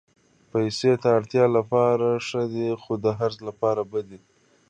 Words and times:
پېسې 0.51 0.91
د 1.01 1.03
اړتیا 1.17 1.45
لپاره 1.57 2.07
ښې 2.27 2.43
دي، 2.53 2.69
خو 2.81 2.93
د 3.03 3.05
حرص 3.17 3.37
لپاره 3.49 3.81
بدې. 3.91 4.19